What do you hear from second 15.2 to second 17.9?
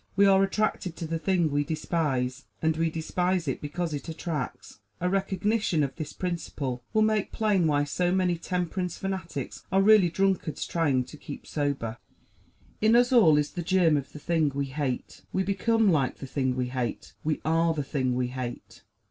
we become like the thing we hate; we are the